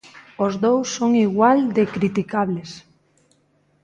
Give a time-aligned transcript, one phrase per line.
[0.45, 2.71] Os dous son igual de criticables.